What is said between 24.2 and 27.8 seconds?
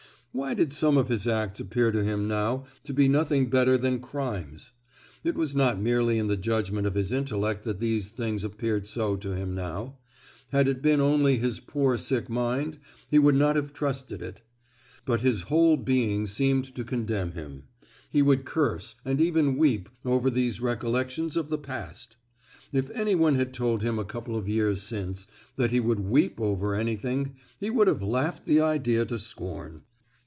of years since that he would weep over anything, he